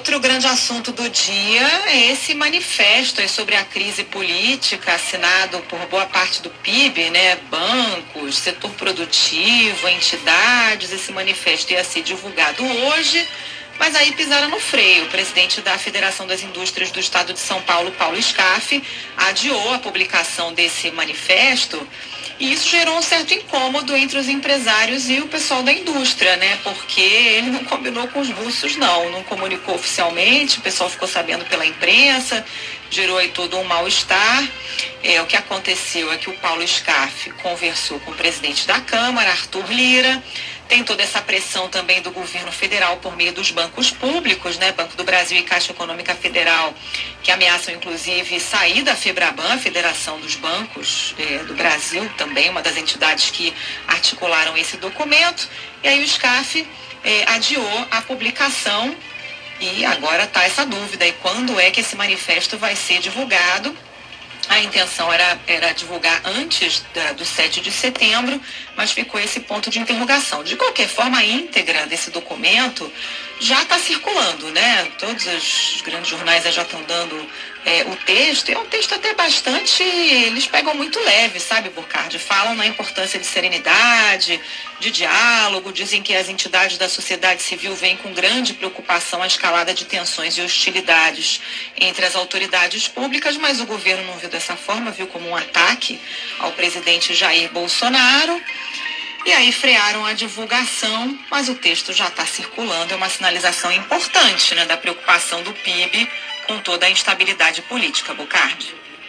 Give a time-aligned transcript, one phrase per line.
[0.00, 6.06] Outro grande assunto do dia é esse manifesto sobre a crise política assinado por boa
[6.06, 7.36] parte do PIB, né?
[7.50, 10.90] Bancos, setor produtivo, entidades.
[10.90, 13.28] Esse manifesto ia ser divulgado hoje,
[13.78, 15.04] mas aí pisaram no freio.
[15.04, 18.82] O presidente da Federação das Indústrias do Estado de São Paulo, Paulo Scaff,
[19.18, 21.86] adiou a publicação desse manifesto
[22.40, 26.58] e isso gerou um certo incômodo entre os empresários e o pessoal da indústria, né?
[26.64, 29.10] Porque ele não combinou com os russos, não.
[29.10, 32.42] Não comunicou oficialmente, o pessoal ficou sabendo pela imprensa,
[32.90, 34.48] gerou aí todo um mal-estar.
[35.04, 39.30] É, o que aconteceu é que o Paulo Scaff conversou com o presidente da Câmara,
[39.30, 40.22] Arthur Lira,
[40.70, 44.70] tem toda essa pressão também do governo federal por meio dos bancos públicos, né?
[44.70, 46.72] Banco do Brasil e Caixa Econômica Federal,
[47.24, 52.76] que ameaçam inclusive sair da FEBRABAN, Federação dos Bancos é, do Brasil, também uma das
[52.76, 53.52] entidades que
[53.86, 55.48] articularam esse documento.
[55.82, 56.66] E aí o SCAF
[57.04, 58.94] é, adiou a publicação
[59.60, 61.06] e agora está essa dúvida.
[61.06, 63.76] E quando é que esse manifesto vai ser divulgado?
[64.50, 68.42] A intenção era, era divulgar antes da, do 7 de setembro,
[68.76, 70.42] mas ficou esse ponto de interrogação.
[70.42, 72.92] De qualquer forma, a íntegra desse documento
[73.38, 74.90] já está circulando, né?
[74.98, 77.30] Todos os grandes jornais já estão dando
[77.64, 78.50] é, o texto.
[78.50, 79.82] É um texto até bastante.
[79.82, 82.18] Eles pegam muito leve, sabe, Burcardi?
[82.18, 84.40] Falam na importância de serenidade,
[84.78, 89.72] de diálogo, dizem que as entidades da sociedade civil veem com grande preocupação a escalada
[89.72, 91.40] de tensões e hostilidades
[91.78, 96.00] entre as autoridades públicas, mas o governo não viu dessa forma, viu como um ataque
[96.38, 98.40] ao presidente Jair Bolsonaro.
[99.26, 104.54] E aí frearam a divulgação, mas o texto já está circulando, é uma sinalização importante
[104.54, 106.08] né, da preocupação do PIB
[106.46, 108.74] com toda a instabilidade política, Bocardi.